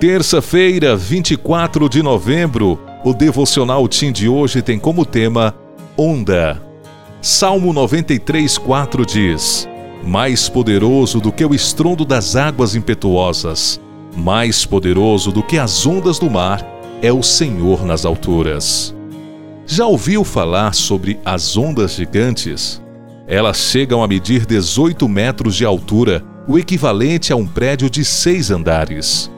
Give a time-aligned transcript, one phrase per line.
[0.00, 5.52] Terça-feira, 24 de novembro, o devocional Tim de hoje tem como tema
[5.96, 6.62] Onda.
[7.20, 9.68] Salmo 93, 4 diz:
[10.04, 13.80] Mais poderoso do que o estrondo das águas impetuosas,
[14.16, 16.64] mais poderoso do que as ondas do mar,
[17.02, 18.94] é o Senhor nas alturas.
[19.66, 22.80] Já ouviu falar sobre as ondas gigantes?
[23.26, 28.52] Elas chegam a medir 18 metros de altura, o equivalente a um prédio de seis
[28.52, 29.28] andares.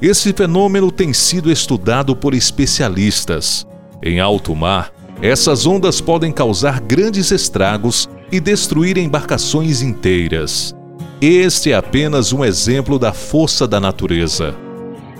[0.00, 3.66] Esse fenômeno tem sido estudado por especialistas.
[4.00, 10.72] Em alto mar, essas ondas podem causar grandes estragos e destruir embarcações inteiras.
[11.20, 14.54] Este é apenas um exemplo da força da natureza.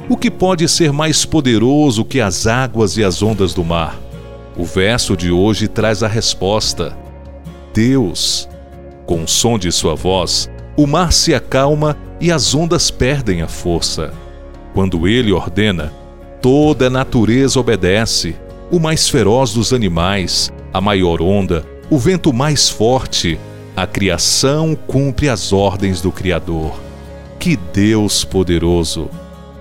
[0.08, 3.98] O que pode ser mais poderoso que as águas e as ondas do mar?
[4.56, 6.96] O verso de hoje traz a resposta:
[7.74, 8.48] Deus.
[9.06, 13.48] Com o som de sua voz, o mar se acalma e as ondas perdem a
[13.48, 14.12] força.
[14.78, 15.92] Quando ele ordena,
[16.40, 18.36] toda a natureza obedece.
[18.70, 23.40] O mais feroz dos animais, a maior onda, o vento mais forte,
[23.74, 26.78] a criação cumpre as ordens do Criador.
[27.40, 29.10] Que Deus poderoso!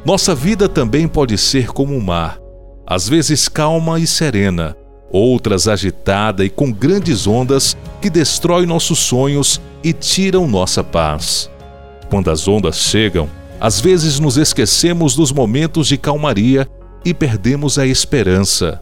[0.05, 2.37] Nossa vida também pode ser como um mar,
[2.85, 4.77] às vezes calma e serena,
[5.11, 11.49] outras agitada e com grandes ondas que destrói nossos sonhos e tiram nossa paz.
[12.07, 13.27] Quando as ondas chegam,
[13.59, 16.67] às vezes nos esquecemos dos momentos de calmaria
[17.03, 18.81] e perdemos a esperança.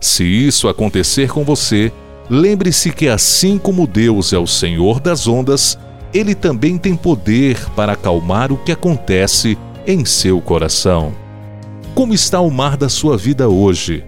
[0.00, 1.92] Se isso acontecer com você,
[2.28, 5.78] lembre-se que assim como Deus é o Senhor das ondas,
[6.12, 9.56] ele também tem poder para acalmar o que acontece
[9.86, 11.12] em seu coração.
[11.94, 14.04] Como está o mar da sua vida hoje?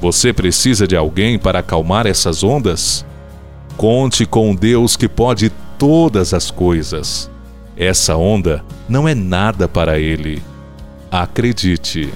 [0.00, 3.04] Você precisa de alguém para acalmar essas ondas?
[3.76, 7.31] Conte com Deus que pode todas as coisas.
[7.76, 10.42] Essa onda não é nada para ele.
[11.10, 12.12] Acredite.